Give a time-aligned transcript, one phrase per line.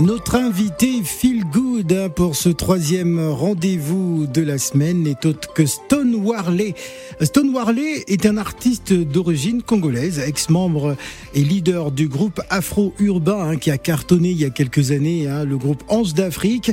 [0.00, 5.66] Notre invité Feel Good hein, pour ce troisième rendez-vous de la semaine n'est autre que
[5.66, 6.74] Stone Warley.
[7.20, 10.96] Stone Warley est un artiste d'origine congolaise, ex-membre
[11.34, 15.44] et leader du groupe afro-urbain hein, qui a cartonné il y a quelques années, hein,
[15.44, 16.72] le groupe Anse d'Afrique,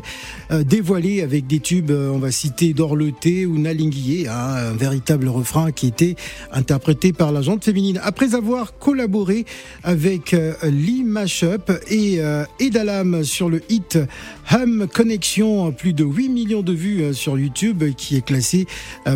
[0.51, 5.73] euh, dévoilé avec des tubes, euh, on va citer Dorloté ou Nalinguié, un véritable refrain
[5.73, 6.15] qui était
[6.53, 7.99] interprété par la jante féminine.
[8.03, 9.45] Après avoir collaboré
[9.83, 12.21] avec euh, Lee Mashup et
[12.59, 13.97] Edalam sur le hit
[14.51, 18.65] Hum Connection, plus de 8 millions de vues sur YouTube, qui est classé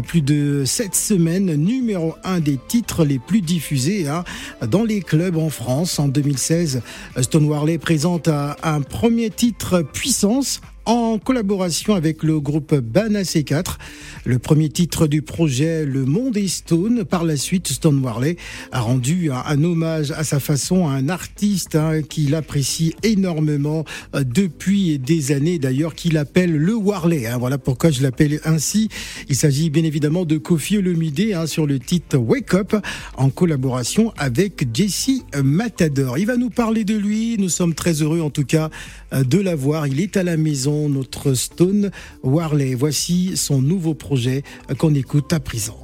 [0.08, 4.24] plus de 7 semaines numéro 1 des titres les plus diffusés hein,
[4.68, 6.00] dans les clubs en France.
[6.00, 6.82] En 2016,
[7.22, 13.78] Stone Warley présente un premier titre Puissance en collaboration avec le groupe Bana C4.
[14.26, 17.06] Le premier titre du projet Le Monde est Stone.
[17.06, 18.38] Par la suite, Stone Warley
[18.72, 24.24] a rendu un, hommage à sa façon à un artiste hein, qu'il apprécie énormément euh,
[24.24, 27.28] depuis des années d'ailleurs, qu'il appelle le Warley.
[27.28, 27.38] Hein.
[27.38, 28.90] Voilà pourquoi je l'appelle ainsi.
[29.30, 32.76] Il s'agit bien évidemment de Kofi Olomide hein, sur le titre Wake Up
[33.18, 36.18] en collaboration avec Jesse Matador.
[36.18, 37.38] Il va nous parler de lui.
[37.38, 38.70] Nous sommes très heureux en tout cas
[39.12, 39.88] de l'avoir.
[39.88, 41.92] Il est à la maison, notre Stone
[42.24, 42.76] Warley.
[42.76, 45.80] Voici son nouveau projet euh, qu'on écoute à présent.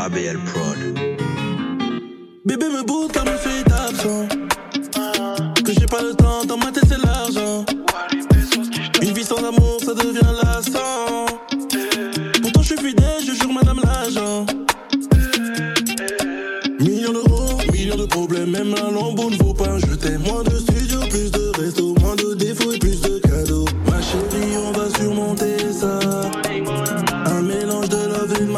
[0.00, 0.78] ABL Prod.
[2.46, 4.28] Bébé me bouge comme je suis absent.
[5.62, 6.29] Que j'ai pas le temps,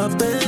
[0.02, 0.41] love et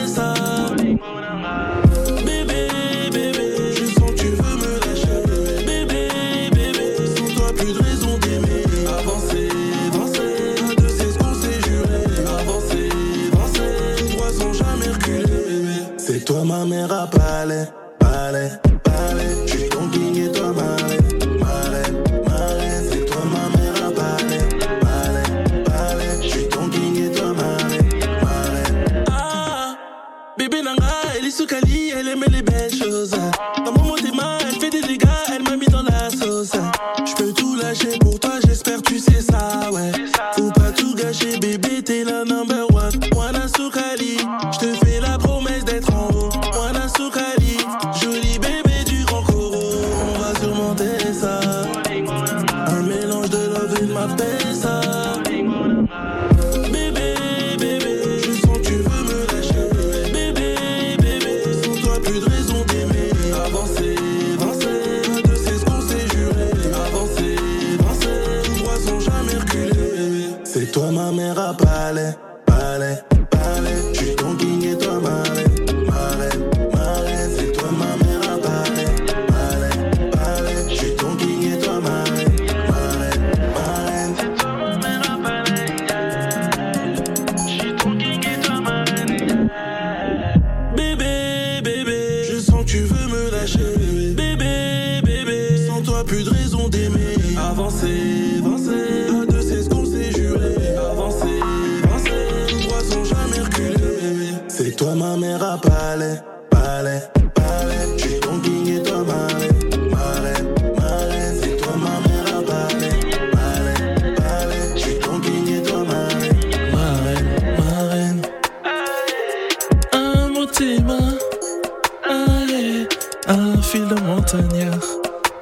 [123.27, 124.85] un fil de montagnard,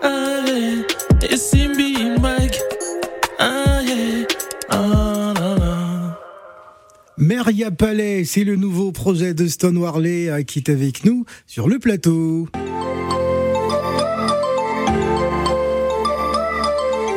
[0.03, 0.84] allez,
[1.28, 2.59] et Simbi Mike,
[3.38, 4.26] allez,
[4.69, 6.18] ah là là.
[7.16, 11.68] Meria Palais, c'est le nouveau projet de Stone Warley euh, qui est avec nous sur
[11.68, 12.48] le plateau.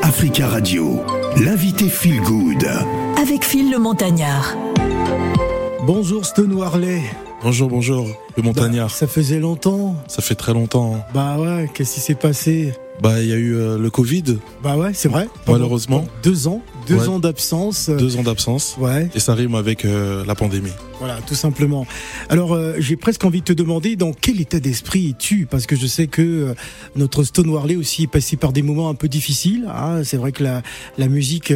[0.01, 1.03] Africa Radio,
[1.43, 2.67] l'invité Feel Good.
[3.21, 4.55] Avec Phil le Montagnard.
[5.85, 7.01] Bonjour Stone Warley.
[7.43, 8.07] Bonjour, bonjour,
[8.37, 8.89] le montagnard.
[8.89, 9.84] Ça faisait longtemps.
[10.07, 11.03] Ça fait très longtemps.
[11.13, 12.73] Bah ouais, qu'est-ce qui s'est passé?
[13.01, 14.37] Bah, il y a eu euh, le Covid.
[14.63, 15.27] Bah ouais, c'est vrai.
[15.47, 15.99] Malheureusement.
[16.01, 17.07] pendant Deux ans, deux Ouais.
[17.09, 17.89] ans d'absence.
[17.89, 18.77] Deux ans d'absence.
[18.79, 20.71] Ouais, Et ça rime avec euh, la pandémie.
[20.99, 21.85] voilà, tout simplement.
[22.29, 25.45] Alors, euh, j'ai presque envie de te demander dans quel état d'esprit es-tu?
[25.45, 26.53] Parce que je sais que
[26.95, 29.67] notre Stone Warley aussi est passé par des moments un peu difficiles.
[29.75, 30.03] hein.
[30.05, 30.61] C'est vrai que la,
[30.97, 31.51] la musique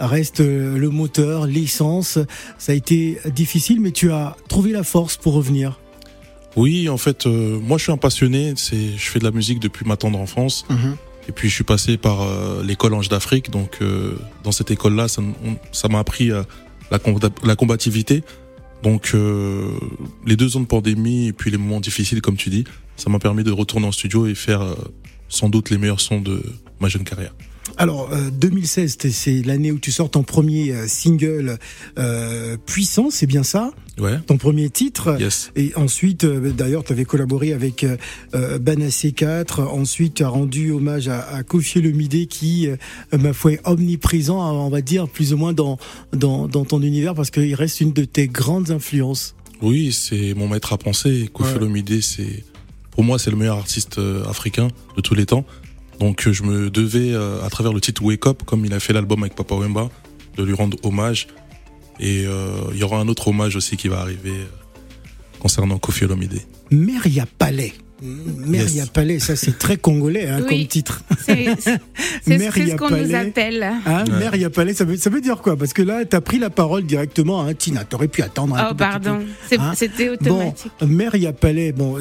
[0.00, 2.18] reste le moteur, l'essence.
[2.56, 5.78] Ça a été difficile, mais tu as trouvé la force pour revenir.
[6.58, 8.52] Oui, en fait, euh, moi je suis un passionné.
[8.56, 10.64] C'est, je fais de la musique depuis ma tendre enfance.
[11.28, 13.50] Et puis je suis passé par euh, l'école Ange d'Afrique.
[13.50, 14.14] Donc euh,
[14.44, 16.42] dans cette école-là, ça, m- on- ça m'a appris euh,
[16.90, 16.98] la,
[17.44, 18.22] la combativité.
[18.82, 19.70] Donc euh,
[20.26, 22.64] les deux ans de pandémie et puis les moments difficiles, comme tu dis,
[22.96, 24.62] ça m'a permis de retourner en studio et faire
[25.28, 26.42] sans doute les meilleurs sons de
[26.80, 27.34] ma jeune carrière.
[27.76, 31.58] Alors, euh, 2016, c'est- c'est l'année où tu sors ton premier euh, single
[31.98, 33.70] euh, puissant, c'est bien ça?
[33.98, 34.18] Ouais.
[34.26, 35.16] Ton premier titre?
[35.20, 35.50] Yes.
[35.56, 37.96] Et ensuite, euh, d'ailleurs, tu avais collaboré avec euh,
[38.34, 39.62] euh, Banassé 4.
[39.62, 41.82] Ensuite, tu as rendu hommage à, à Kofi
[42.28, 42.76] qui, euh,
[43.18, 45.78] ma foi, est omniprésent, hein, on va dire, plus ou moins dans,
[46.12, 49.34] dans, dans ton univers parce qu'il reste une de tes grandes influences.
[49.62, 51.28] Oui, c'est mon maître à penser.
[51.32, 51.92] Kofi Ouais.
[52.00, 52.44] C'est
[52.92, 55.44] pour moi c'est le meilleur artiste euh, africain de tous les temps.
[56.00, 58.80] Donc euh, je me devais, euh, à travers le titre Wake Up, comme il a
[58.80, 59.88] fait l'album avec Papa Wemba,
[60.36, 61.26] de lui rendre hommage.
[62.00, 64.44] Et euh, il y aura un autre hommage aussi qui va arriver euh,
[65.40, 66.40] concernant Kofi Olomide.
[66.70, 67.72] Meria Palais.
[68.00, 68.88] Meria Yes.
[68.90, 70.58] Palais, ça c'est très congolais hein, Oui.
[70.60, 71.02] comme titre.
[71.26, 71.46] C'est
[72.24, 73.60] ce qu'on nous appelle.
[73.64, 74.18] Hein, Ouais.
[74.20, 75.56] Mère Yapalais, ça veut, ça veut dire quoi?
[75.56, 77.42] Parce que là, t'as pris la parole directement.
[77.42, 79.18] Hein, Tina, t'aurais pu attendre un Oh, tout petit pardon.
[79.48, 79.72] C'est- Hein?
[79.74, 80.16] C'était peu.
[80.28, 80.72] Bon, automatique.
[80.86, 81.96] Mère Yapalais, bon,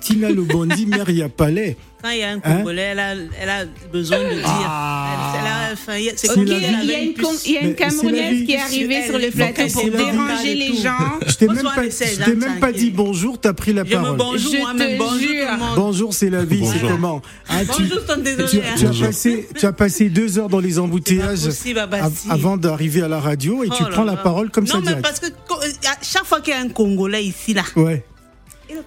[0.00, 1.76] Tina Lobondi, Mère Yapalais.
[2.02, 2.40] Quand il y a un Hein?
[2.56, 4.42] Congolais, elle, a, elle a besoin de dire.
[4.44, 5.34] Ah.
[5.34, 6.66] Elle- elle a- enfin, il y a- c'est C'est comme Ok, la si vie.
[6.66, 7.14] elle il y a une,
[7.46, 8.44] il y a une Camerounaise vie.
[8.46, 11.18] qui est arrivée Elle- sur le plateau pour déranger les gens.
[11.26, 13.90] Je t'ai même pas, je t'ai hein, même pas dit bonjour, t'as pris la Je
[13.96, 14.16] me parole.
[14.16, 14.92] bonjour Je moi-même.
[14.94, 15.48] te Bonjour jure.
[15.76, 18.62] Bonjour, c'est la vie, c'est comment Hein, tu, Bonjour, tonton, tu, désolé.
[18.76, 18.92] tu as hein.
[19.00, 21.86] passé, tu as passé deux heures dans les embouteillages possible,
[22.30, 24.82] avant d'arriver à la radio et tu Oh là prends la parole comme ça Non,
[24.84, 25.26] mais parce que
[26.02, 27.62] chaque fois qu'il y a un Congolais ici, là.
[27.76, 28.04] Ouais.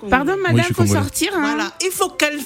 [0.10, 1.30] Pardon, madame, suis faut sortir.
[1.36, 1.42] Hein.
[1.42, 2.40] Voilà, il faut qu'elle.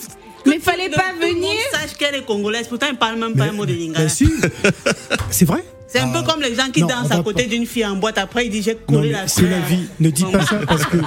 [0.45, 1.59] Mais que fallait pas le- tout le monde venir.
[1.71, 2.67] sache qu'elle est congolaise.
[2.67, 4.05] Pourtant, elle parle même pas un mot de lingala.
[4.05, 4.29] Bah, si.
[5.31, 5.63] C'est vrai?
[5.91, 6.19] C'est un Ah.
[6.21, 8.19] peu comme les gens qui Non, dansent à côté d'une fille en boîte.
[8.19, 9.87] Après, ils disent j'ai Non, collé mais la c'est la vie.
[9.99, 10.97] Ne dis pas ça parce que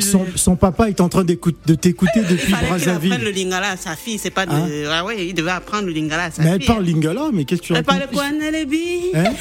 [0.00, 3.18] son, son papa est en train de t'écouter depuis Il fallait qu'il apprenne Brazzaville.
[3.20, 4.18] le lingala à sa fille.
[4.22, 4.52] C'est pas de.
[4.52, 6.58] Hein Ah ouais, il devait apprendre le lingala à sa Mais fille.
[6.60, 8.14] elle parle lingala, mais qu'est-ce que tu Elle parle racontes?
[8.14, 9.24] quoi, Nelebi Hein?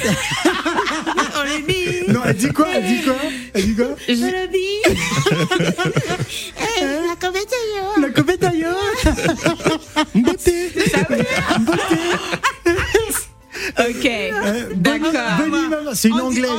[1.33, 2.12] Oh.
[2.12, 2.68] Non, elle dit quoi?
[2.74, 3.16] Elle dit quoi?
[3.54, 3.86] Elle dit quoi?
[4.07, 4.98] Je- Le billes.
[6.80, 7.48] Eh, la comète
[8.12, 8.78] comète d'ailleurs
[10.16, 10.69] Beauté
[11.60, 12.00] Beauté
[13.80, 14.06] Ok.
[14.06, 15.12] Euh, D'accord.
[15.94, 16.50] C'est une anglaise.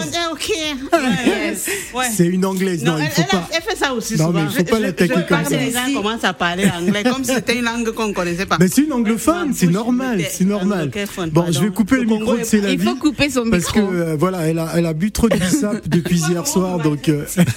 [2.11, 2.82] C'est une anglaise.
[2.84, 3.37] Non, Non, il elle, faut elle pas.
[3.38, 4.40] a, elle fait ça aussi Non, souvent.
[4.40, 5.56] mais il faut pas Je- l'attaquer comme parle ça.
[5.56, 8.56] Les gens commencent à parler anglais comme si c'était une langue qu'on ne connaissait pas.
[8.61, 10.90] Mais c'est une anglophone, c'est normal, c'est normal.
[11.32, 13.94] Bon, je vais couper le micro de la Il faut couper son Parce que micro.
[13.94, 17.25] euh, voilà, elle a, elle a bu trop de bissap depuis hier soir, donc euh,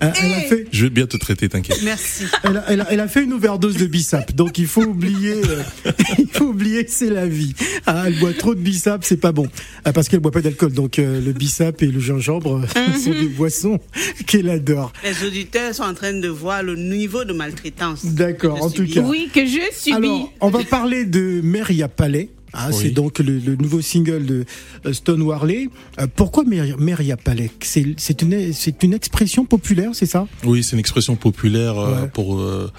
[0.00, 1.80] elle, a fait, Je vais bien te traiter, t'inquiète.
[1.84, 2.24] Merci.
[2.42, 5.34] elle, a, elle a- elle a fait une overdose de bissap, donc il faut oublier,
[5.34, 7.54] euh, il faut oublier, c'est la vie.
[7.86, 9.46] Ah, elle boit trop de bissap, c'est pas bon,
[9.84, 12.62] Ah, parce qu'elle boit pas d'alcool, donc euh, le bissap et le gingembre
[13.02, 13.78] sont des boissons
[14.26, 14.92] qu'elle adore.
[15.04, 18.04] Les auditeurs sont en train de voir le niveau de maltraitance.
[18.04, 18.88] D'accord, en subis.
[18.90, 19.06] tout cas.
[19.06, 19.92] Oui, que je subis.
[19.96, 22.28] Alors, on va parler de Meria Palais.
[22.52, 22.76] Ah, Oui.
[22.80, 24.44] C'est donc le, le nouveau single de
[24.86, 25.68] euh, Stone Warley.
[26.00, 30.26] Euh, pourquoi Meria, Palais C'est c'est une, c'est une expression populaire, c'est ça?
[30.44, 32.08] Oui, c'est une expression populaire euh, Ouais.
[32.08, 32.70] pour euh,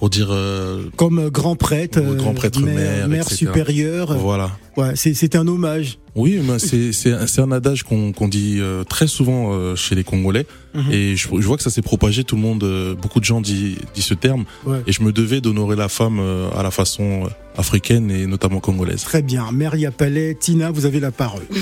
[0.00, 3.36] pour dire euh, Comme euh, grand prêtre, grand prêtre, mère, mère, etc.
[3.36, 4.16] supérieure.
[4.16, 4.50] voilà.
[4.76, 5.98] Ouais, c'est c'est un hommage.
[6.16, 9.76] Oui, mais c'est c'est un- c'est un adage qu'on qu'on dit euh, très souvent euh,
[9.76, 10.92] chez les Congolais Mhm.
[10.92, 12.24] et je, je vois que ça s'est propagé.
[12.24, 14.78] Tout le monde, euh, beaucoup de gens dit dit ce terme Ouais.
[14.86, 17.28] et je me devais d'honorer la femme euh, à la façon euh,
[17.60, 19.02] africaine et notamment congolaise.
[19.04, 19.52] Très bien.
[19.52, 21.42] Meria Palais, Tina, vous avez la parole.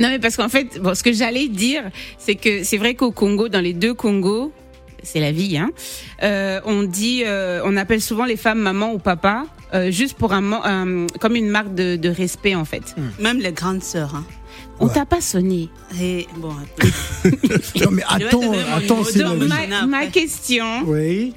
[0.00, 1.82] Non, mais parce qu'en fait, bon, ce que j'allais dire,
[2.18, 4.50] c'est que c'est vrai qu'au Congo, dans les deux Congos,
[5.06, 5.70] c'est la vie, hein.
[6.22, 9.44] euh, on dit, euh, on appelle souvent les femmes maman ou papa,
[9.74, 12.94] euh, juste pour un, comme une marque de, de respect en fait.
[13.20, 14.14] Même les grandes sœurs.
[14.14, 14.24] Hein.
[14.78, 14.92] On Ouais.
[14.94, 15.68] t'a pas sonné.
[16.00, 16.50] Et bon,
[17.80, 19.24] Non mais attends, attends, c'est.
[19.24, 21.32] Ma, ma question Oui.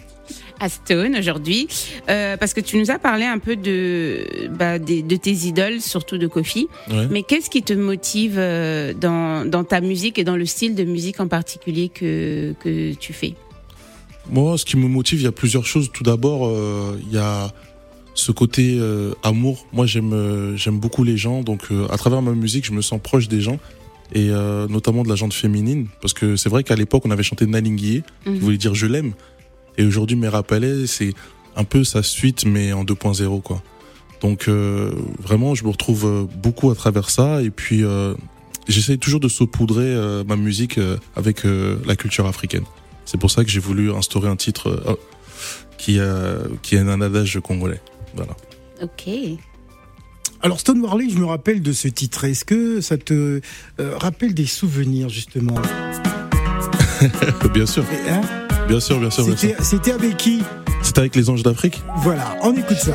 [0.59, 1.67] à Stone aujourd'hui,
[2.09, 6.17] euh, parce que tu nous as parlé un peu de, bah, de tes idoles, surtout
[6.17, 6.67] de Kofi.
[6.91, 7.07] Ouais.
[7.09, 10.83] Mais qu'est-ce qui te motive euh, dans, dans ta musique et dans le style de
[10.83, 13.35] musique en particulier que, que tu fais?
[14.31, 15.91] Moi, ce qui me motive, il y a plusieurs choses.
[15.91, 17.51] Tout d'abord, euh, il y a
[18.13, 19.65] ce côté euh, amour.
[19.73, 22.99] Moi, j'aime euh, j'aime beaucoup les gens, donc à travers ma musique, je me sens
[23.01, 23.59] proche des gens
[24.13, 24.29] et
[24.69, 28.01] notamment de la gente féminine, parce que c'est vrai qu'à l'époque, on avait chanté Nalinguié,
[28.23, 28.39] qui Mhm.
[28.39, 29.13] voulait dire je l'aime,
[29.77, 31.13] et aujourd'hui, mes rappelés, c'est
[31.55, 33.61] un peu sa suite, mais en 2.0 quoi.
[34.21, 37.43] Donc euh, vraiment, je me retrouve beaucoup à travers ça.
[37.43, 38.15] Et puis, euh,
[38.67, 40.79] j'essaye toujours de saupoudrer euh, ma musique
[41.15, 42.63] avec la culture africaine.
[43.09, 44.95] C'est pour ça que j'ai voulu instaurer un titre euh,
[45.79, 47.81] qui, a, qui est un adage congolais.
[48.13, 48.33] Voilà.
[48.83, 49.09] Ok.
[50.43, 52.25] Alors Stone Warley, je me rappelle de ce titre.
[52.25, 53.41] Est-ce que ça te
[53.79, 55.55] euh, rappelle des souvenirs justement?
[57.51, 58.21] Bien sûr, Et, hein?
[58.67, 59.25] Bien sûr, bien sûr.
[59.25, 59.49] bien sûr.
[59.49, 60.43] C'était c'était avec qui?
[60.83, 62.93] C'était avec les Anges d'Afrique Voilà, on écoute ça.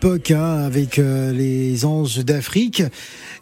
[0.00, 2.82] Époque hein, avec euh, les anges d'Afrique.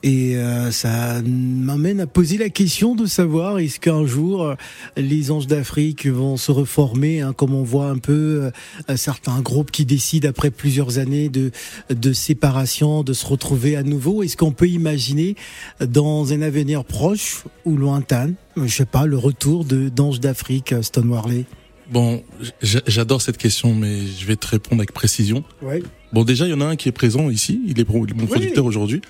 [0.03, 4.55] Et euh, ça m'amène à poser la question de savoir est-ce qu'un jour euh,
[4.97, 8.51] les anges d'Afrique vont se reformer, hein, comme on voit un peu
[8.91, 11.53] euh, certains groupes qui décident après plusieurs années de,
[11.91, 14.25] de séparation de se retrouver à nouveau.
[14.25, 15.37] Est-ce qu'on peut imaginer
[15.81, 20.83] dans un avenir proche ou lointain, je sais pas, le retour de d'anges d'Afrique, euh,
[20.83, 21.45] Stone Warley
[21.91, 22.23] Bon,
[22.63, 25.43] j'adore cette question, mais je vais te répondre avec précision.
[25.63, 25.83] Ouais.
[26.13, 27.61] Bon, déjà, il y en a un qui est présent ici.
[27.67, 29.01] Il est mon producteur aujourd'hui.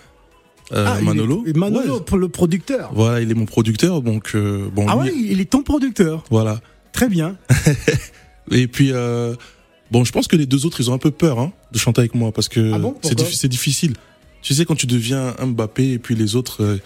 [0.72, 1.44] Euh, Ah, est- Manolo.
[1.56, 2.00] Manolo, Ouais.
[2.04, 2.90] pour le producteur.
[2.94, 4.86] Voilà, il est mon producteur, donc euh, bon.
[4.88, 6.24] Ah ouais, il est ton producteur.
[6.30, 6.60] Voilà.
[6.92, 7.36] Très bien.
[8.50, 9.34] Et puis euh,
[9.90, 12.00] bon, je pense que les deux autres, ils ont un peu peur hein, de chanter
[12.00, 13.94] avec moi parce que Ah bon c'est difficile.
[14.42, 16.78] Tu sais quand tu deviens un Mbappé et puis les autres.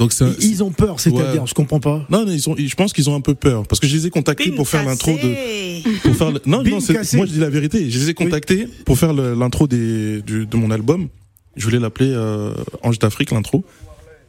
[0.00, 0.24] Euh, donc c'est.
[0.24, 1.46] un- Ils ont peur, c'est-à-dire, Ouais.
[1.48, 2.06] je comprends pas.
[2.10, 2.54] Non, non, ils sont.
[2.56, 4.84] Je pense qu'ils ont un peu peur parce que je les ai contactés pour faire
[4.84, 5.98] l'intro de.
[6.02, 6.78] Pour faire le- non, Bim non,
[7.14, 7.90] moi je dis la vérité.
[7.90, 11.08] Je les ai contactés pour faire l'intro des du, de mon album.
[11.56, 12.52] Je voulais l'appeler euh,
[12.82, 13.64] Ange d'Afrique l'intro,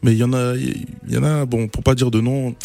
[0.03, 1.45] mais il y en a, il y en a.
[1.45, 2.55] Bon, pour pas dire de nom,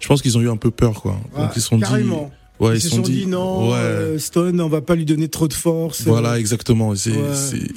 [0.00, 1.16] je pense qu'ils ont eu un peu peur quoi.
[1.36, 2.24] Donc ils se sont carrément.
[2.60, 2.64] dit.
[2.64, 3.76] Ouais, ils se sont dit, non, Ouais.
[3.76, 6.02] euh, Stone, on va pas lui donner trop de force.
[6.06, 6.94] Voilà, exactement.
[6.94, 7.34] C'est, Ouais.
[7.34, 7.68] c'est-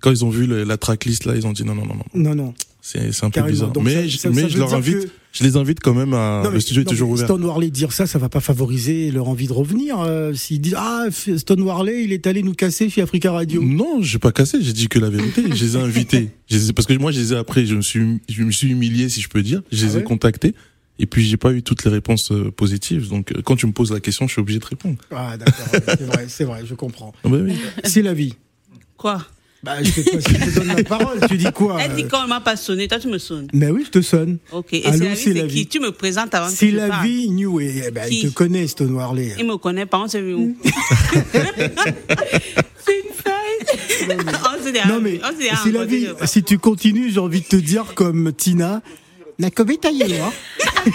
[0.00, 2.04] Quand ils ont vu le- la tracklist là, ils ont dit non, non, non, non.
[2.14, 3.52] Non, non, C'est, c'est un peu carrément.
[3.52, 3.70] bizarre.
[3.72, 6.40] Donc mais ça- mais ça je leur invite, que- je les invite quand même à.
[6.44, 7.26] Non, mais- le studio est non, toujours mais ouvert.
[7.26, 10.00] Stone Warley dire ça, ça va pas favoriser leur envie de revenir.
[10.00, 11.04] euh, S'ils disent ah
[11.36, 13.62] Stone Warley, il est allé nous casser chez Africa Radio.
[13.62, 14.58] Non, j'ai pas cassé.
[14.62, 15.42] J'ai dit que la vérité.
[15.54, 16.30] je les ai invités.
[16.50, 17.64] Je les ai- parce que moi, je les ai après.
[17.64, 19.62] Je me suis, je me suis humilié, si je peux dire.
[19.70, 20.54] Je les Ah ai contactés.
[20.98, 23.08] Et puis j'ai pas eu toutes les réponses euh, positives.
[23.08, 24.96] Donc euh, quand tu me poses la question, je suis obligé de répondre.
[25.10, 27.12] Ah d'accord, c'est vrai, c'est vrai, je comprends.
[27.24, 27.54] Ah bah oui.
[27.84, 28.34] C'est la vie.
[28.98, 29.24] Quoi?
[29.62, 31.18] Bah, je sais pas si je te donne la parole.
[31.28, 33.46] Tu dis quoi Elle dit euh quand m'a pas sonné, toi tu me sonnes.
[33.52, 34.38] Mais oui, je te sonne.
[34.52, 34.72] Ok.
[34.72, 37.06] Et Allô, c'est la vie, qui Tu me présentes avant que C'est je la parle.
[37.06, 37.82] vie, New Way.
[37.88, 39.34] Eh ben, il te connaît, Stone Warley.
[39.38, 40.56] Il me connaît pas, on s'est vu où
[41.34, 41.42] C'est
[43.04, 44.16] une faille.
[44.58, 45.20] On s'est dit, Non mais
[45.62, 46.08] c'est la vie.
[46.24, 48.80] Si tu continues, j'ai envie de te dire comme Tina.
[49.38, 50.32] Nakobeta yo, hein.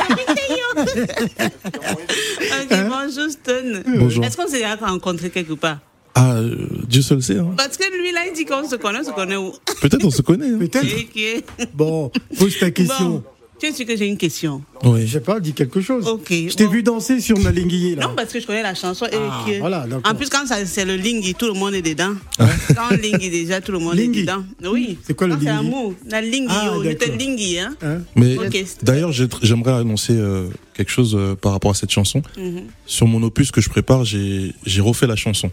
[1.48, 3.84] Ok, bonjour Stone.
[3.98, 4.24] Bonjour.
[4.24, 5.80] Est-ce qu'on s'est déjà rencontré quelque part?
[6.16, 6.40] Ah,
[6.88, 7.38] Dieu seul sait.
[7.38, 7.54] Hein.
[7.58, 9.52] Parce que lui, là, il dit qu'on se connaît, on se connaît où?
[9.82, 10.48] Peut-être on se connaît.
[10.50, 10.58] Hein.
[10.60, 10.86] Peut-être.
[10.86, 11.68] Ok.
[11.74, 13.10] Bon, pose ta question.
[13.10, 13.24] Bon,
[13.60, 14.62] tu es sûr que j'ai une question?
[14.84, 15.06] Oui.
[15.08, 16.08] Je sais pas, dis quelque chose.
[16.08, 16.28] Ok.
[16.30, 16.72] Je t'ai bon.
[16.72, 18.08] vu danser sur Nalinguié, là.
[18.08, 19.06] Non, parce que je connais la chanson.
[19.08, 20.10] et Ah, que- voilà, d'accord.
[20.10, 22.14] en plus, quand ça- c'est le Lingui, tout le monde est dedans.
[22.38, 24.20] Quand Lingui, déjà, tout le monde Lingui.
[24.20, 24.44] est dedans.
[24.72, 24.98] Oui.
[25.04, 25.94] C'est quoi le Non, C'est Lingui amour.
[26.10, 27.10] La Lingui, Ah, oh, je te.
[27.12, 27.76] Lingui, hein.
[27.82, 28.00] Hein?
[28.16, 28.66] Mais Ok.
[28.84, 32.22] d'ailleurs, j'ai- j'aimerais annoncer euh, quelque chose euh, par rapport à cette chanson.
[32.38, 32.64] Mhm.
[32.86, 35.52] Sur mon opus que je prépare, j'ai j'ai refait la chanson.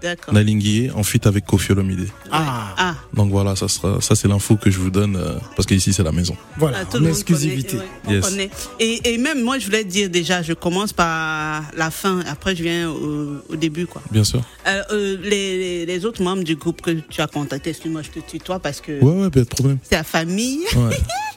[0.00, 0.32] D'accord.
[0.32, 2.08] Nalinguié en feat avec Kofi Olomide.
[2.30, 5.66] Ah, Ah, Donc voilà, ça sera ça c'est l'info que je vous donne euh, parce
[5.66, 6.36] qu'ici c'est la maison.
[6.56, 7.76] voilà, ah, en exclusivité.
[7.76, 8.48] connaît, ouais, on Yes.
[8.80, 12.62] Et, et même moi, je voulais dire déjà, je commence par la fin, après je
[12.62, 14.00] viens au, au début, quoi.
[14.10, 14.42] Bien sûr.
[14.66, 18.20] Euh, euh, les, les, les autres membres du groupe que tu as contacté, excuse-moi, je
[18.20, 19.78] te tutoie parce que Ouais ouais, pas de problème.
[19.82, 20.60] c'est la famille.
[20.76, 20.96] Ouais.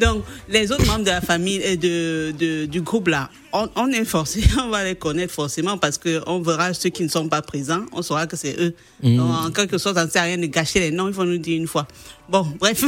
[0.00, 3.88] Donc, les autres membres de la famille et de, de- du groupe là, on, on
[3.88, 7.28] est forcé, on va les connaître forcément parce que on verra ceux qui ne sont
[7.28, 8.74] pas présents, on saura que c'est eux.
[9.02, 9.16] Mm.
[9.16, 11.24] Donc, en quelque sorte, ça ne sert à rien de gâcher les noms, il faut
[11.24, 11.86] nous dire une fois.
[12.28, 12.84] Bon, bref.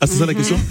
[0.00, 0.58] Ah c'est ça la question?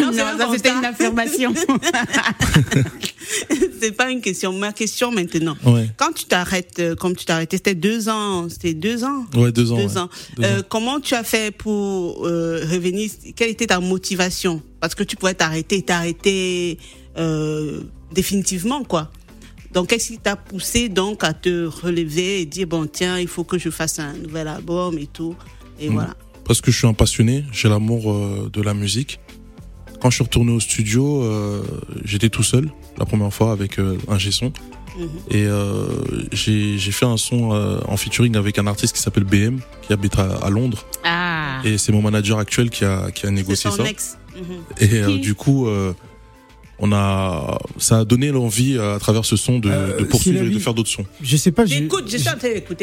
[0.00, 1.52] Non, c'est un ça c'était une affirmation.
[3.80, 4.52] c'est pas une question.
[4.52, 5.56] Ma question maintenant.
[5.64, 5.88] Ouais.
[5.96, 9.24] Quand tu t'arrêtes, euh, comme tu arrêté, c'était deux ans, c'était deux ans?
[9.34, 9.76] Ouais deux ans.
[9.76, 9.98] Deux ouais.
[9.98, 10.08] ans.
[10.36, 10.62] Deux Euh, ans.
[10.68, 13.10] comment tu as fait pour euh, revenir?
[13.36, 14.62] Quelle était ta motivation?
[14.80, 16.78] Parce que tu pourrais t'arrêter, t'arrêter
[17.18, 17.80] euh,
[18.12, 19.10] définitivement, quoi.
[19.72, 23.44] Donc, qu'est-ce qui t'a poussé donc à te relever et dire bon tiens, il faut
[23.44, 25.34] que je fasse un nouvel album et tout?
[25.80, 25.92] Et Mm.
[25.94, 26.14] voilà.
[26.44, 29.20] Parce que je suis un passionné, j'ai l'amour de la musique.
[30.00, 31.22] Quand je suis retourné au studio,
[32.04, 34.52] j'étais tout seul la première fois avec euh, un G-son.
[34.98, 35.08] Mhm.
[35.30, 35.86] Et euh,
[36.32, 40.18] j'ai fait un son euh, en featuring avec un artiste qui s'appelle BM, qui habite
[40.18, 40.84] à, à Londres.
[41.04, 41.60] Ah.
[41.64, 43.84] Et c'est mon manager actuel qui a, qui a négocié ça.
[43.88, 44.18] ex.
[44.36, 44.62] Mhm.
[44.80, 45.66] Et du coup,
[46.78, 50.42] on a, ça a donné l'envie euh, à travers ce son de, Euh, de poursuivre
[50.44, 51.04] et de faire d'autres sons.
[51.22, 52.04] Je sais pas, j'ai J'écoute,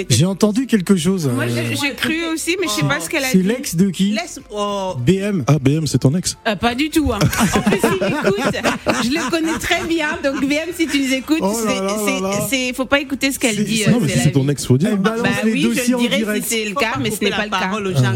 [0.10, 1.30] j'ai entendu quelque chose.
[1.34, 3.48] Moi, j'ai cru aussi, mais je sais pas ce qu'elle a C'est dit.
[3.48, 4.16] l'ex de qui
[4.52, 5.44] oh, BM.
[5.48, 7.12] Ah, BM, c'est ton ex Euh, pas du tout.
[7.14, 7.20] Hein.
[7.56, 8.56] En plus, il écoute.
[9.04, 10.10] Je le connais très bien.
[10.24, 13.56] Donc, BM, si tu nous écoutes, Oh c'est- c'est- c'est- faut pas écouter ce qu'elle
[13.56, 13.78] C'est- dit.
[13.78, 14.96] c'est- euh, Non, mais c'est si c'est ton ex, faut dire.
[14.98, 17.46] Bah les oui, je le dirais si c'est le cas, mais ce n'est la pas
[17.46, 17.60] le cas.
[17.60, 18.14] parole aux gens.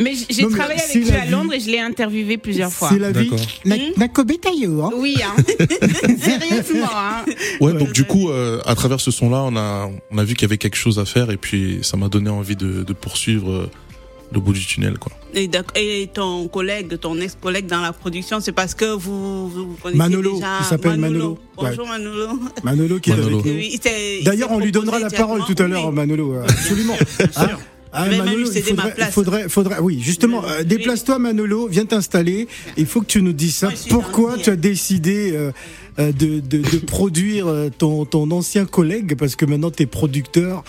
[0.00, 1.26] Mais j'ai travaillé c'est avec lui à.
[1.30, 2.90] Londres et je l'ai interviewé plusieurs fois.
[2.92, 3.30] C'est la vie.
[3.64, 6.16] Hmm Nakobe Tayo, hein Oui, hein.
[6.18, 7.24] Sérieusement, hein.
[7.60, 10.42] Ouais, donc du coup, euh, à travers ce son-là, on a, on a vu qu'il
[10.42, 13.50] y avait quelque chose à faire et puis ça m'a donné envie de, de poursuivre
[13.50, 13.70] euh,
[14.32, 15.12] le bout du tunnel, quoi.
[15.34, 19.98] Et, ton collègue, ton ex-collègue dans la production, c'est parce que vous vous, vous connaissez
[19.98, 21.38] Manolo, déjà il s'appelle Manolo.
[21.56, 22.28] Bonjour Manolo.
[22.64, 23.40] Manolo qui est Manolo.
[23.40, 24.24] avec nous.
[24.24, 25.92] D'ailleurs, on lui donnera la parole tout à l'heure.
[25.92, 26.34] Manolo.
[26.34, 26.96] euh, Absolument.
[27.20, 27.48] Hein Ah,
[28.04, 29.14] Même Manolo, lui ma faudrait, place.
[29.14, 30.50] faudrait, faudrait- oui, justement, Oui.
[30.60, 32.46] euh, déplace-toi, Manolo, viens t'installer.
[32.76, 33.68] Il faut que tu nous dises ça.
[33.68, 35.52] Moi, Pourquoi tu as décidé euh,
[35.98, 39.86] euh, de, de, de produire euh, ton, ton ancien collègue, parce que maintenant tu es
[39.86, 40.62] producteur,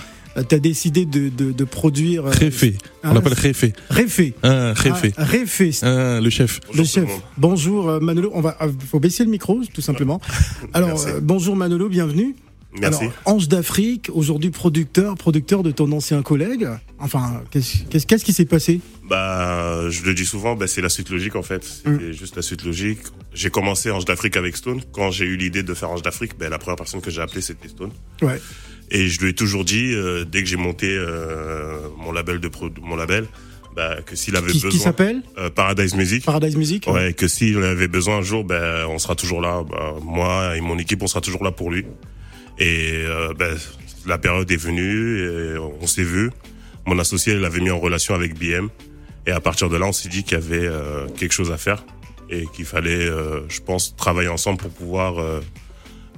[0.50, 2.28] tu as décidé de, de, de produire.
[2.28, 2.76] euh, Réfé.
[3.04, 3.74] On Ah, l'appelle Réfé.
[3.90, 4.34] Réfé.
[4.44, 5.14] Réfé.
[5.18, 5.72] Ah, Réfé.
[5.84, 6.60] Le chef.
[6.76, 7.10] Le chef.
[7.38, 8.30] Bonjour euh, Manolo.
[8.36, 10.22] On va, euh, faut baisser le micro, tout simplement.
[10.74, 12.36] Alors, euh, bonjour Manolo, bienvenue.
[12.80, 13.04] Merci.
[13.04, 16.68] Alors, Ange d'Afrique, aujourd'hui producteur, producteur de ton ancien collègue.
[17.00, 18.80] Enfin, qu'est-ce qu'est-ce- qu'est-ce qui s'est passé?
[19.10, 21.64] Bah, je le dis souvent, bah, c'est la suite logique en fait.
[21.64, 23.00] C'était juste la suite logique.
[23.34, 24.82] J'ai commencé Ange d'Afrique avec Stone.
[24.92, 27.42] Quand j'ai eu l'idée de faire Ange d'Afrique, bah, la première personne que j'ai appelée
[27.42, 27.92] c'était Stone.
[28.22, 28.40] Ouais.
[28.92, 32.48] Et je lui ai toujours dit, euh, dès que j'ai monté euh, mon label de
[32.48, 33.26] pro- mon label,
[33.76, 35.22] bah, que s'il avait Qui, qui besoin, s'appelle?
[35.38, 36.26] Euh, Paradise Music.
[36.26, 39.64] Paradise Music Ouais, que s'il avait besoin un jour, ben, on sera toujours là.
[39.70, 41.86] Ben, moi et mon équipe, on sera toujours là pour lui.
[42.60, 43.56] Et euh, ben,
[44.06, 46.32] la période est venue, et on s'est vu.
[46.86, 48.70] Mon associé l'avait mis en relation avec BM.
[49.26, 51.58] Et à partir de là, on s'est dit qu'il y avait euh, quelque chose à
[51.58, 51.84] faire
[52.30, 55.42] et qu'il fallait, euh, je pense, travailler ensemble pour pouvoir euh,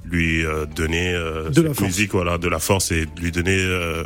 [0.04, 1.82] lui euh, donner euh, De la force.
[1.86, 4.04] musique, voilà, de la force et lui donner euh,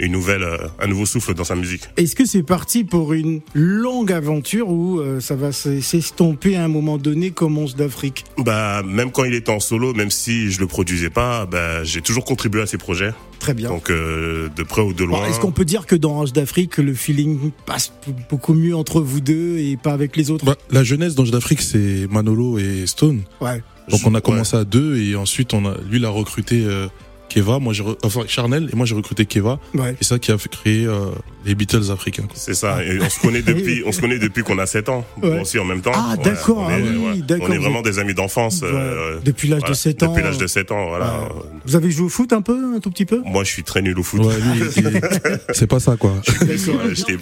[0.00, 1.82] une nouvelle, euh, un nouveau souffle dans sa musique.
[1.96, 6.68] Est-ce que c'est parti pour une longue aventure ou euh, ça va s'estomper à un
[6.68, 8.24] moment donné comme Once d'Afrique?
[8.38, 12.02] Bah, même quand il était en solo, même si je le produisais pas, bah, j'ai
[12.02, 13.12] toujours contribué à ses projets.
[13.38, 13.68] Très bien.
[13.68, 15.26] Donc, euh, de près ou de Bon, loin.
[15.26, 17.92] Est-ce qu'on peut dire que dans Ange d'Afrique, le feeling passe
[18.30, 20.44] beaucoup mieux entre vous deux et pas avec les autres?
[20.44, 23.22] Bah, la jeunesse d'Ange d'Afrique, c'est Manolo et Stone.
[23.40, 23.62] Ouais.
[23.88, 24.20] Donc on a Ouais.
[24.22, 26.88] commencé à deux et ensuite on a, lui il a recruté euh,
[27.28, 29.92] Keva, moi j'ai re- enfin Charnel et moi j'ai recruté Keva Ouais.
[29.92, 31.06] et c'est ça qui a fait créer euh,
[31.44, 32.24] les Beatles africains.
[32.34, 32.82] C'est ça.
[32.84, 35.04] Et on se connaît depuis, on se connaît depuis qu'on a 7 ans.
[35.22, 35.30] Ouais.
[35.30, 35.92] Moi aussi en même temps.
[35.94, 36.78] Ah, Ouais, d'accord, on est- ah
[37.12, 37.22] oui.
[37.40, 38.62] On est vraiment des amis d'enfance.
[38.62, 38.68] Ouais.
[38.72, 39.74] euh, Depuis l'âge de voilà.
[39.76, 40.08] 7 ans.
[40.12, 41.20] Depuis l'âge de 7 ans, voilà.
[41.20, 41.28] Ouais.
[41.66, 43.20] Vous avez joué au foot un peu, un tout petit peu?
[43.24, 44.22] Moi, je suis très nul au foot.
[45.52, 46.12] C'est pas ça quoi.
[46.92, 47.18] J'étais-.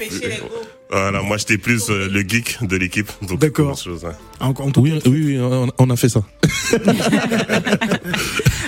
[0.90, 3.10] Voilà, moi j'étais plus euh, le geek de l'équipe.
[3.40, 3.76] D'accord.
[4.40, 4.52] hein.
[4.76, 6.22] Oui, oui, oui, on, on a fait ça.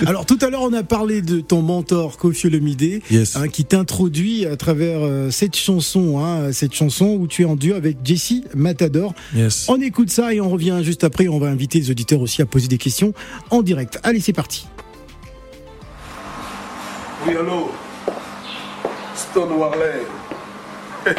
[0.05, 3.35] Alors tout à l'heure on a parlé de ton mentor Kofi Olomide Yes.
[3.35, 7.55] hein, qui t'introduit à travers euh, cette chanson, hein, cette chanson où tu es en
[7.55, 9.13] duo avec Jessie Matador.
[9.35, 9.65] Yes.
[9.69, 11.27] On écoute ça et on revient juste après.
[11.27, 13.13] On va inviter les auditeurs aussi à poser des questions
[13.49, 13.99] en direct.
[14.03, 14.67] Allez c'est parti.
[17.25, 17.71] Oui, allô
[19.15, 20.03] Stone Warley.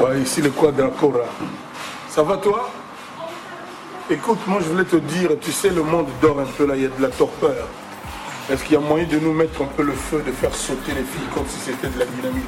[0.00, 1.24] ouais, ici le Quadracora.
[2.10, 2.70] Ça va toi?
[4.10, 6.82] Écoute, moi je voulais te dire, tu sais, le monde dort un peu là, il
[6.82, 7.66] y a de la torpeur.
[8.50, 10.92] Est-ce qu'il y a moyen de nous mettre un peu le feu, de faire sauter
[10.92, 12.44] les filles comme si c'était de la dynamite?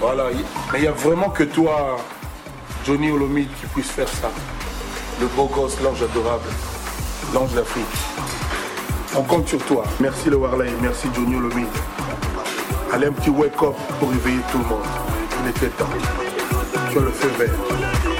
[0.00, 0.26] Voilà,
[0.72, 1.96] mais il n'y a vraiment que toi,
[2.84, 4.30] Johnny Olomide, qui puisse faire ça.
[5.20, 6.48] Le beau gosse, l'ange adorable,
[7.34, 7.84] l'ange d'Afrique.
[9.16, 9.82] On compte sur toi.
[9.98, 11.66] Merci le Warley, merci Johnny Olomide.
[12.92, 14.84] Allez, un petit wake-up pour réveiller tout le monde.
[15.42, 15.88] Il était temps.
[16.92, 18.15] Tu as le feu vert.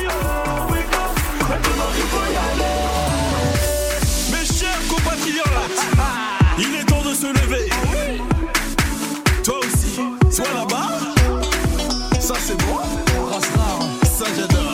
[12.37, 12.79] Ça c'est bon.
[14.05, 14.73] Ça j'adore.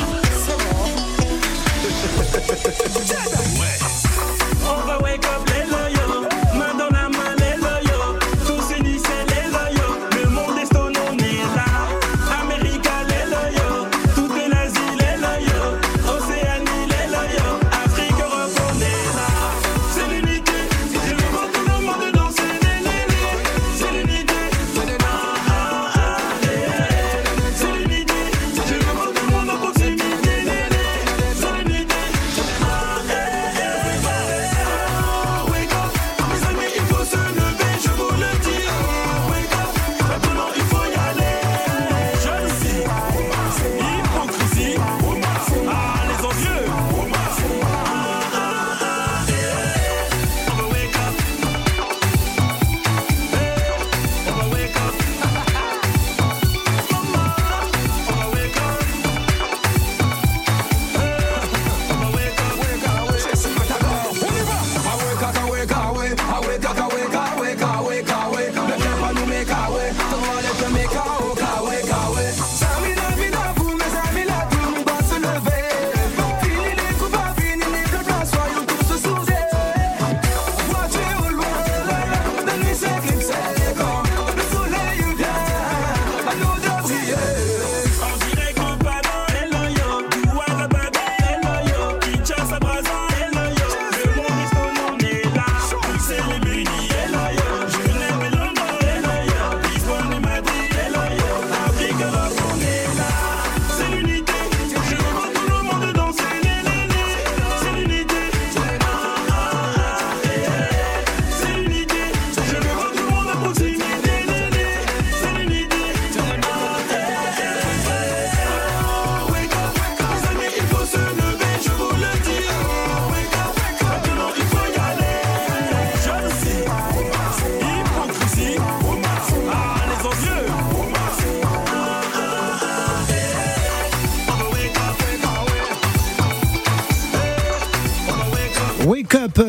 [3.61, 3.92] Ouais.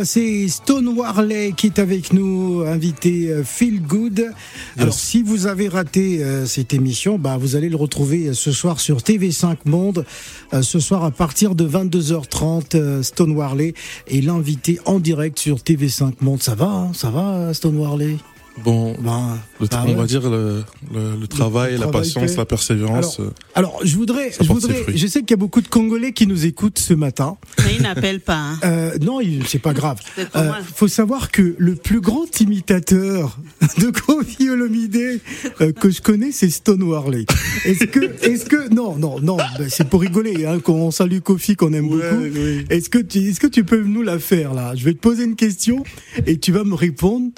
[0.04, 4.32] C'est Stone Warley qui est avec nous, invité euh, Feel Good.
[4.78, 8.52] Alors si vous avez raté euh, cette émission, bah, vous allez le retrouver euh, ce
[8.52, 10.06] soir sur TV5 Monde.
[10.54, 13.74] Euh, ce soir à partir de 22h30, euh, Stone Warley
[14.08, 16.42] est l'invité en direct sur TV5 Monde.
[16.42, 16.92] Ça va, hein?
[16.94, 18.18] Ça va Stone Warley?
[18.64, 19.96] Bon, Ben, le bah on ouais.
[19.96, 20.64] va dire le,
[20.94, 22.38] le, le travail, le la travail patience, fait.
[22.38, 23.20] la persévérance.
[23.20, 26.14] Alors, euh, Alors, je voudrais, je voudrais, je sais qu'il y a beaucoup de Congolais
[26.14, 27.38] qui nous écoutent ce matin.
[27.66, 28.38] Mais il n'appelle pas.
[28.38, 28.60] hein.
[28.64, 30.00] Euh, non, il- c'est pas grave.
[30.34, 33.40] Pas Euh, faut savoir que le plus grand imitateur
[33.80, 35.20] de Kofi Olomide
[35.62, 37.26] euh, que je connais, c'est Stone Warley.
[37.66, 41.56] Est-ce que, est-ce que, non, non, non, ben, c'est pour rigoler, hein, qu'on salue Kofi,
[41.56, 42.24] qu'on aime Ouais, beaucoup.
[42.36, 42.66] oui.
[42.70, 44.74] Est-ce que tu, est-ce que tu peux nous la faire là?
[44.76, 45.84] Je vais te poser une question
[46.28, 47.32] et tu vas me répondre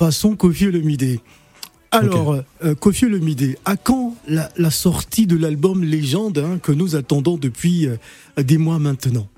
[0.00, 1.18] façon Kofi Olomide.
[1.90, 6.96] Alors, euh, Kofi Olomide, à quand la, la sortie de l'album Légende hein, que nous
[6.96, 7.96] attendons depuis euh,
[8.42, 9.28] des mois maintenant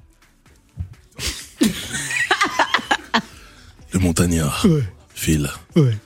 [3.92, 5.96] Le montagnard, Ouais, Phil, ouais,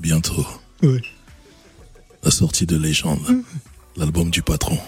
[0.00, 0.46] bientôt,
[0.82, 1.02] ouais.
[2.22, 3.42] la sortie de Légende,
[3.96, 4.78] l'album du patron,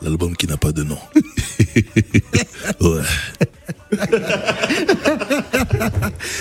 [0.00, 0.98] l'album qui n'a pas de nom.
[2.80, 3.02] ouais.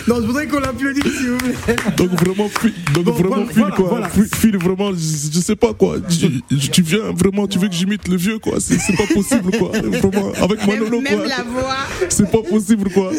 [0.07, 1.75] non, je voudrais qu'on l'applaudisse, s'il vous plaît.
[1.97, 3.87] Donc vraiment, Phil- donc Bon, vraiment, voilà, quoi.
[3.89, 4.09] voilà.
[4.57, 5.97] Vraiment, je, je sais pas quoi.
[6.01, 8.59] Tu, tu viens vraiment, tu veux que j'imite le vieux, quoi.
[8.59, 9.71] C'est c'est pas possible, quoi.
[9.73, 11.27] Vraiment, avec Manolo, Même, même quoi.
[11.27, 11.75] la voix.
[12.09, 13.11] C'est pas possible, quoi.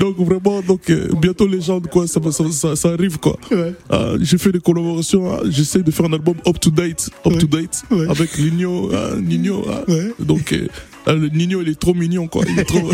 [0.00, 2.06] Donc vraiment, donc euh, bientôt légende, quoi.
[2.06, 3.36] Ça, va- ça, ça, ça arrive, quoi.
[3.50, 3.74] Ouais.
[3.90, 5.32] Ah, J'ai fait des collaborations.
[5.32, 8.08] ah, J'essaie de faire un album up to date, up to date, Ouais.
[8.08, 9.64] avec Nino, ah, Nino.
[9.68, 9.82] ah.
[9.90, 10.12] Ouais.
[10.18, 10.66] Donc euh,
[11.06, 12.44] ah, le Nino, il est trop mignon, quoi.
[12.48, 12.90] Il est trop.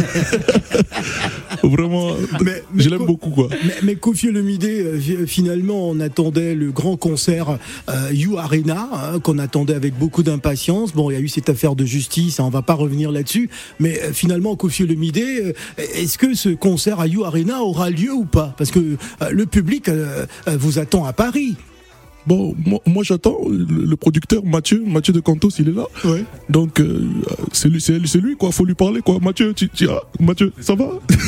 [1.63, 3.49] vraiment, Mais- mais je l'aime beaucoup, quoi.
[3.65, 9.21] Mais, mais Kofi euh, fi- finalement, on attendait le grand concert euh, You Arena, hein,
[9.21, 10.93] qu'on attendait avec beaucoup d'impatience.
[10.93, 13.51] Bon, il y a eu cette affaire de justice, hein, on va pas revenir là-dessus.
[13.79, 18.13] Mais euh, finalement, Kofi Olomide, euh, est-ce que ce concert à You Arena aura lieu
[18.13, 18.55] ou pas?
[18.57, 21.57] Parce que euh, le public euh, euh, vous attend à Paris.
[22.27, 25.87] Bon, moi, moi, j'attends le, producteur Mathieu, Mathieu de Cantos, il est là.
[26.05, 26.25] Ouais.
[26.51, 27.07] Donc euh,
[27.53, 28.53] c'est lui, c'est c'est lui quoi.
[28.53, 29.19] Faut lui parler quoi.
[29.23, 30.91] Mathieu, tu, tu- ah, Mathieu, ça va?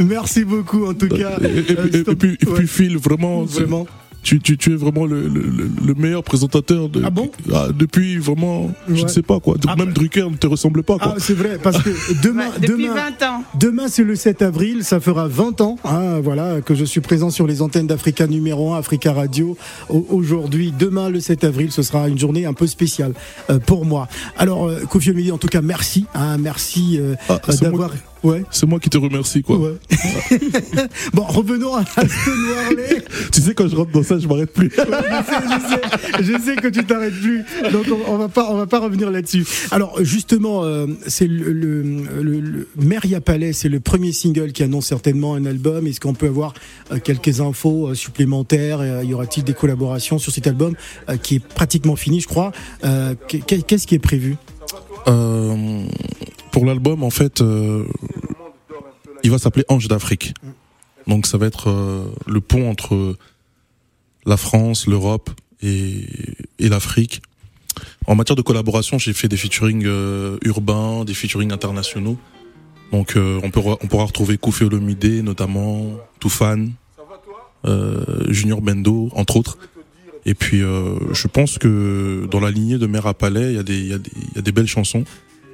[0.00, 1.38] Merci beaucoup, en tout cas.
[1.42, 2.54] et, et- Euh, et- puis, Ouais.
[2.56, 3.86] puis Phil, vraiment, Vraiment.
[4.24, 7.02] Tu, tu, tu es vraiment le, le, le- le meilleur présentateur de.
[7.04, 9.54] Ah bon ah, Depuis vraiment, je ne sais pas quoi.
[9.68, 11.12] Ah Même bah- Drucker ne te ressemble pas quoi.
[11.16, 11.90] Ah, c'est vrai, parce que
[12.22, 13.44] demain, Ouais, demain, 20 ans.
[13.60, 17.30] Demain, c'est le 7 avril, ça fera 20 ans hein, voilà, que je suis présent
[17.30, 19.56] sur les antennes d'Africa numéro 1, Africa Radio.
[19.88, 23.12] Au- Aujourd'hui, demain, le 7 avril, ce sera une journée un peu spéciale
[23.50, 24.08] euh, pour moi.
[24.36, 26.06] Alors, euh, Kofi en tout cas, merci.
[26.14, 27.90] hein, merci euh, Ah, d'avoir...
[28.24, 28.42] Ouais.
[28.50, 29.58] C'est moi qui te remercie quoi.
[29.58, 29.74] Ouais.
[31.12, 33.04] bon, revenons à Warley.
[33.32, 34.70] Tu sais quand je rentre dans ça, je m'arrête plus.
[34.70, 35.80] je, sais,
[36.20, 38.66] je, sais, je sais que tu t'arrêtes plus, donc on, on va pas, on va
[38.66, 39.44] pas revenir là-dessus.
[39.70, 44.62] Alors justement, euh, c'est le, le, le, le Meria Palais, c'est le premier single qui
[44.62, 45.86] annonce certainement un album.
[45.86, 46.54] Est-ce qu'on peut avoir
[46.92, 48.80] euh, quelques infos euh, supplémentaires?
[48.80, 50.74] Euh, Y aura-t-il des collaborations sur cet album
[51.08, 52.52] euh, qui est pratiquement fini, je crois?
[52.84, 54.36] Euh, qu'est- Qu'est-ce qui est prévu?
[55.08, 55.84] Euh,
[56.54, 57.84] pour l'album, en fait, euh,
[59.24, 60.34] il va s'appeler Ange d'Afrique.
[61.08, 63.16] Donc ça va être euh, le pont entre
[64.24, 65.30] la France, l'Europe
[65.62, 66.06] et,
[66.60, 67.22] et l'Afrique.
[68.06, 72.16] En matière de collaboration, j'ai fait des featuring euh, urbains, des featuring internationaux.
[72.92, 76.66] Donc euh, on, peut, on pourra retrouver Kofi Olomide, notamment Toufan,
[77.64, 79.58] euh, Junior Bendo, entre autres.
[80.24, 83.86] Et puis euh, je pense que dans la lignée de Mère à Palais, il y,
[83.86, 85.02] y, y a des belles chansons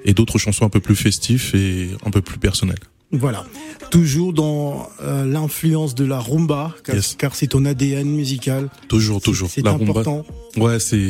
[0.04, 2.78] et d'autres chansons un peu plus festives et un peu plus personnelles.
[3.12, 3.44] Voilà.
[3.90, 7.16] Toujours dans euh, l'influence de la rumba, car, Yes.
[7.32, 8.68] c'est ton ADN musical.
[8.88, 9.50] Toujours, toujours.
[9.50, 9.90] C'est La rumba.
[9.90, 10.24] important.
[10.56, 11.08] Ouais, c'est.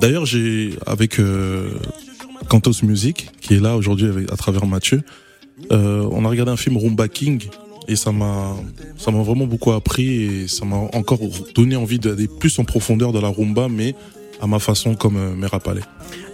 [0.00, 1.70] D'ailleurs, j'ai avec euh,
[2.48, 5.02] Cantos Music qui est là aujourd'hui à travers Mathieu.
[5.72, 7.42] euh, on a regardé un film Rumba King
[7.88, 8.54] et ça m'a
[8.96, 11.18] ça m'a vraiment beaucoup appris et ça m'a encore
[11.56, 13.96] donné envie d'aller plus en profondeur dans la rumba, mais
[14.40, 15.80] à ma façon comme euh, Mera Palais.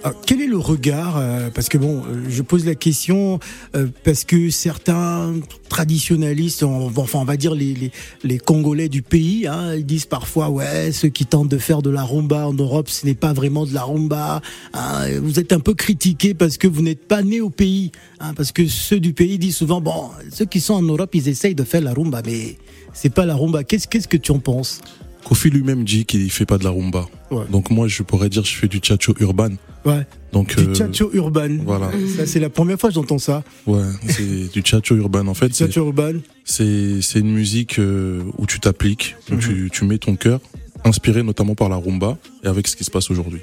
[0.07, 3.41] Ah, quel est le regard euh, Parce que bon, euh, je pose la question
[3.75, 5.33] euh, parce que certains
[5.71, 7.91] traditionnalistes, on, enfin on va dire les, les,
[8.23, 11.89] les Congolais du pays, hein, ils disent parfois ouais, ceux qui tentent de faire de
[11.89, 14.43] la rumba en Europe, ce n'est pas vraiment de la rumba.
[14.75, 15.07] hein.
[15.23, 17.91] vous êtes un peu critiqués parce que vous n'êtes pas né au pays,
[18.21, 21.29] hein, parce que ceux du pays disent souvent bon, ceux qui sont en Europe, ils
[21.29, 22.59] essayent de faire la rumba, mais
[22.93, 23.65] c'est pas la rumba.
[23.65, 24.83] Qu'est-ce qu'est-ce que tu en penses?
[25.25, 27.09] Kofi lui-même dit qu'il fait pas de la rumba.
[27.31, 27.45] Ouais.
[27.51, 29.53] Donc moi, je pourrais dire je fais du chacho urban.
[29.85, 30.07] Ouais.
[30.33, 31.59] Donc Du euh, chacho urban.
[31.65, 31.91] voilà.
[32.17, 33.45] Ça c'est la première fois que j'entends ça.
[33.67, 35.27] Ouais, c'est du chacho urban.
[35.27, 36.13] En fait, urban.
[36.45, 39.41] C'est c'est une musique euh, où tu t'appliques, où Mhm.
[39.41, 40.41] tu, tu mets ton cœur,
[40.85, 43.41] inspiré notamment par la rumba et avec ce qui se passe aujourd'hui.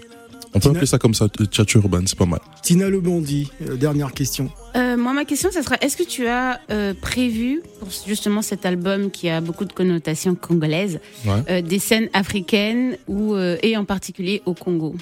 [0.54, 2.41] On peut Tina- appeler ça comme ça, le tchatcho urban, c'est pas mal.
[2.62, 4.49] Tina Lebondi, euh, dernière question.
[4.75, 8.65] Euh, moi, ma question, ça sera est-ce que tu as euh, prévu pour justement cet
[8.65, 11.32] album qui a beaucoup de connotations congolaises, Ouais.
[11.49, 14.93] euh, des scènes africaines ou euh, et en particulier au Congo?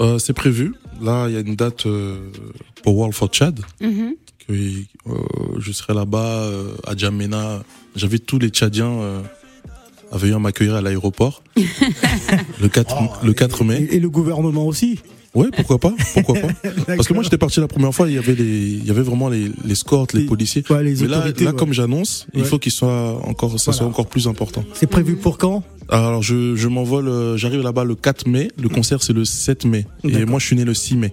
[0.00, 0.74] Euh, c'est prévu.
[1.00, 2.18] Là, il y a une date euh,
[2.82, 3.60] pour World for Chad.
[3.80, 4.14] Mhm.
[4.46, 5.14] Que, euh,
[5.58, 7.62] je serai là-bas euh, à Djamena.
[7.96, 9.22] J'invite tous les Tchadiens euh,
[10.12, 13.88] à venir m'accueillir à l'aéroport le 4 le 4 mai.
[13.90, 15.00] Et, et le gouvernement aussi.
[15.38, 16.48] Ouais, pourquoi pas Pourquoi pas
[16.96, 19.02] Parce que moi j'étais parti la première fois, il y avait les, il y avait
[19.02, 20.64] vraiment les, les escortes, les, Les- policiers.
[20.70, 21.56] ouais, les Mais là, là ouais.
[21.56, 22.46] comme j'annonce, il Ouais.
[22.46, 23.78] faut qu'il soit encore, ça Voilà.
[23.78, 24.64] soit encore plus important.
[24.74, 25.62] C'est prévu pour quand?
[25.88, 28.50] Alors je, je m'envole, euh, j'arrive là-bas le 4 mai.
[28.60, 29.86] Le concert c'est le 7 mai.
[30.04, 31.12] Et moi je suis né le 6 mai.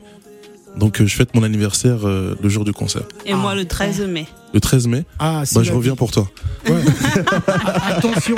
[0.77, 3.03] Donc euh, je fête mon anniversaire euh, le jour du concert.
[3.25, 4.25] Et moi, le 13 mai.
[4.53, 5.97] Le 13 mai, Ah, c'est bah je reviens vie.
[5.97, 6.29] pour toi.
[6.67, 6.73] Ouais.
[7.85, 8.35] Attention.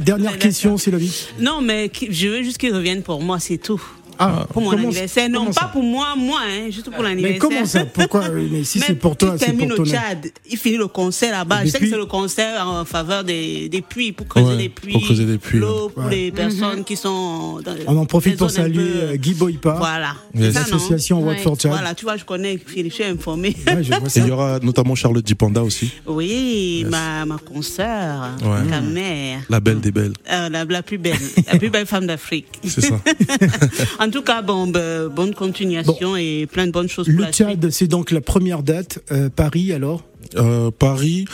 [0.00, 1.26] Dernière question, c'est la vie.
[1.40, 3.82] Non, mais je veux juste qu'ils reviennent pour moi, c'est tout.
[4.18, 5.28] Ah, Pour mon anniversaire.
[5.28, 7.32] Non, pas pour moi, moi, hein, juste pour l'anniversaire.
[7.34, 9.90] Mais comment ça Pourquoi Mais si c'est pour toi, il c'est termine pour au ton
[9.90, 10.26] Tchad.
[10.50, 11.64] Il finit le concert là-bas.
[11.64, 14.68] Je sais que c'est le concert en faveur des, des puits, pour creuser Ouais, des
[14.68, 14.92] puits.
[14.92, 16.10] pour creuser des puits, L'eau pour ouais.
[16.10, 20.14] les personnes qui sont dans On en profite pour saluer peu- euh, Guy Boypa, Voilà.
[20.34, 20.54] Yes.
[20.54, 21.34] L'association Ouais.
[21.34, 21.72] Watford Child.
[21.74, 23.48] Voilà, tu vois, je connais, je suis informé.
[23.66, 28.62] Et il y aura notamment Charlotte Dipanda aussi, Oui, ma, ma consoeur, Ouais.
[28.68, 30.12] ma mère, la belle des belles.
[30.30, 31.16] euh, la, la plus belle,
[31.52, 32.46] la plus belle femme d'Afrique.
[32.64, 33.00] C'est ça.
[34.06, 37.32] En tout cas, bon, ben, bonne continuation et plein de bonnes choses pour Le.
[37.32, 39.00] Tchad, c'est donc la première date.
[39.10, 40.04] Euh, Paris, alors?
[40.36, 41.24] Euh, Paris,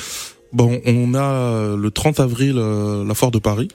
[0.55, 3.69] bon, on a le 30 avril euh, la foire de Paris.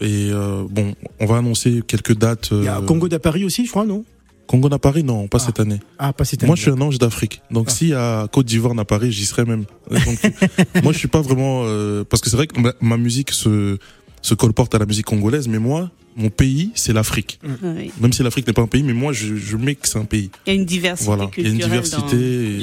[0.00, 2.48] Et euh, bon, on va annoncer quelques dates.
[2.50, 4.04] Il y a Congo d'à Paris aussi, je crois, non?
[4.48, 5.78] Congo à Paris, non, pas cette année.
[6.00, 6.56] Ah, pas cette Moi, année.
[6.56, 7.42] je suis un ange d'Afrique.
[7.52, 9.66] Donc, s'il y a Côte d'Ivoire à Paris, j'y serais même.
[9.88, 10.02] Donc,
[10.82, 13.78] moi, je suis pas vraiment euh, parce que c'est vrai que ma, ma musique se
[14.20, 17.38] se colporte à la musique congolaise, mais moi, mon pays, c'est l'Afrique.
[17.62, 17.90] Oui.
[18.00, 20.04] Même si l'Afrique n'est pas un pays, mais moi, je, je mets que c'est un
[20.04, 20.30] pays.
[20.46, 22.58] Il y a une diversité Voilà, il y a une diversité.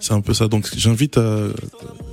[0.00, 0.48] C'est un peu ça.
[0.48, 1.48] Donc, j'invite à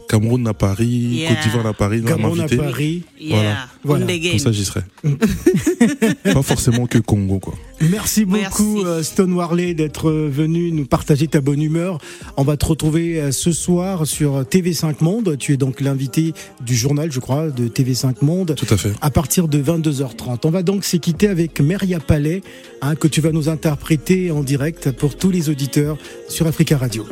[0.10, 1.30] Cameroun à Paris, Yeah.
[1.36, 2.58] Côte d'Ivoire à Paris, à Cameroun à m'inviter.
[2.58, 3.04] Paris.
[3.20, 4.06] Yeah, Voilà.
[4.06, 4.30] Voilà.
[4.30, 4.82] Comme ça, j'y serai.
[6.34, 7.54] pas forcément que Congo, quoi.
[7.81, 8.85] Merci beaucoup, Merci.
[8.85, 11.97] euh, Stone Warley, d'être euh, venu nous partager ta bonne humeur.
[12.38, 15.35] On va te retrouver euh, ce soir sur TV5 Monde.
[15.38, 18.55] Tu es donc l'invité du journal, je crois, de TV5 Monde.
[18.55, 18.93] Tout à fait.
[19.01, 20.39] à partir de 22h30.
[20.45, 22.41] On va donc s'équitter avec Meria Palais,
[22.81, 25.97] hein, que tu vas nous interpréter en direct pour tous les auditeurs
[26.29, 27.05] sur Africa Radio.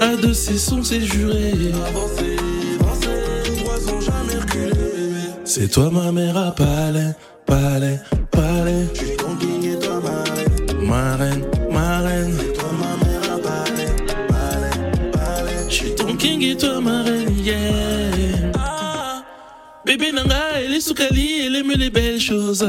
[0.00, 1.52] À deux sessions, c'est juré.
[5.44, 7.12] C'est toi ma mère à palais,
[7.52, 8.86] palais, palais.
[10.80, 12.38] Ma reine, ma reine.
[15.68, 17.56] Je suis ton king et toi ma reine, yeah.
[18.58, 19.22] Ah,
[19.84, 22.66] Bébé Nanga, elle est sous Kali, elle aime les belles choses.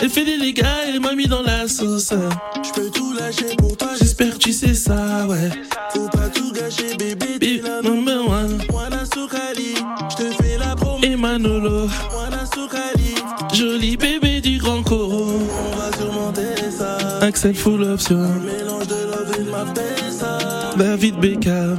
[0.00, 2.12] Elle fait des dégâts, elle m'a mis dans la sauce.
[2.66, 5.50] Je peux tout lâcher pour toi, j'espère que tu sais ça, ouais.
[5.94, 8.58] Faut pas tout gâcher, bébé, t'es la number one.
[8.72, 9.74] Wana Soukali,
[10.10, 11.02] je te fais la promo.
[11.02, 11.88] Et Manolo,
[12.54, 13.01] Soukali,
[13.62, 15.38] joli bébé du grand coro.
[15.64, 16.96] On va surmonter ça.
[17.20, 18.18] Axel full option.
[18.18, 19.64] Mélange de love et ma
[20.10, 20.38] ça.
[20.76, 21.78] David Beckham,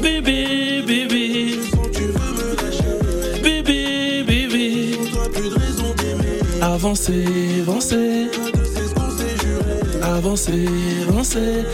[0.00, 1.58] bébé, bébé.
[1.92, 2.94] Tu veux me lâcher,
[3.42, 4.98] bébé, bébé.
[5.12, 6.38] Toi, plus de raison d'aimer.
[6.62, 7.24] Avancer,
[7.66, 8.30] avancer.
[10.02, 10.68] Avancer,
[11.08, 11.64] avancer.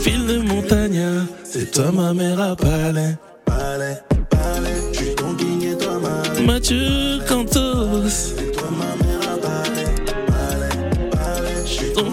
[0.00, 3.16] Fil de montagnard, c'est toi ma mère à palais.
[3.44, 3.98] Palais,
[4.30, 4.80] palais.
[4.92, 6.52] Je suis ton king et toi ma.
[6.52, 7.63] Mathieu Cantos.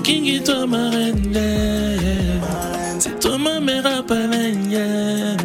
[0.02, 1.32] Ton king et toi ma reine.
[1.32, 2.42] yeah.
[2.98, 4.52] C'est toi ma mère à palais.
[4.68, 5.38] yeah.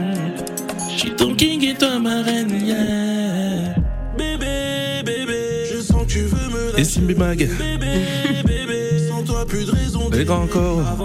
[0.94, 2.48] Je suis ton king et toi ma reine.
[2.64, 3.74] yeah.
[4.16, 5.66] Bébé, bébé.
[5.70, 6.80] Je sens que tu veux me lâcher.
[6.80, 7.98] Et Simbi Mag, Bébé,
[8.46, 10.96] bébé, sans toi plus de raison les grands corps, à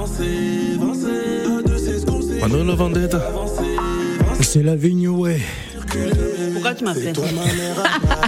[1.67, 3.21] deux c'est ce qu'on s'est Manolo Vendetta.
[4.39, 5.41] C'est la Vignoé.
[6.53, 7.13] Pourquoi tu m'appelles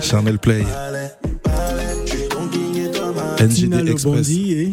[0.01, 0.65] Charnel Play,
[3.39, 4.03] NGD Express.
[4.03, 4.72] Bondi et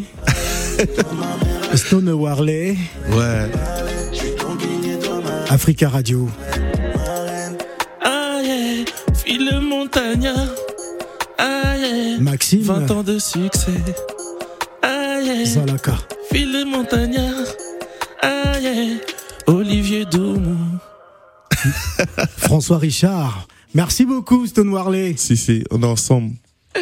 [1.75, 2.77] Stone Warley,
[3.11, 3.49] Ouais.
[5.49, 6.27] Africa Radio.
[8.03, 10.49] Ah yeah, file montagnard.
[11.37, 13.71] Ah yeah, Maxime 20 ans de succès.
[14.81, 15.97] Ah yeah, Zalaka.
[16.31, 17.47] file le montagnard.
[18.21, 18.97] Ah yeah,
[19.47, 20.57] Olivier Doumou.
[22.37, 23.47] François Richard.
[23.73, 25.15] Merci beaucoup, Stone Warley.
[25.17, 26.33] Si, si, on est ensemble.